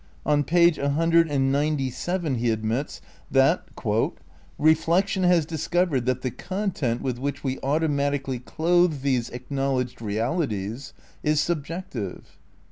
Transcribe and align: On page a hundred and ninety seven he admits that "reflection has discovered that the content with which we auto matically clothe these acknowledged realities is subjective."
On 0.25 0.43
page 0.43 0.79
a 0.79 0.89
hundred 0.89 1.29
and 1.29 1.51
ninety 1.51 1.91
seven 1.91 2.33
he 2.39 2.49
admits 2.49 3.01
that 3.29 3.67
"reflection 4.57 5.21
has 5.21 5.45
discovered 5.45 6.07
that 6.07 6.23
the 6.23 6.31
content 6.31 7.03
with 7.03 7.19
which 7.19 7.43
we 7.43 7.59
auto 7.59 7.87
matically 7.87 8.43
clothe 8.43 9.01
these 9.03 9.29
acknowledged 9.29 10.01
realities 10.01 10.93
is 11.21 11.39
subjective." 11.39 12.39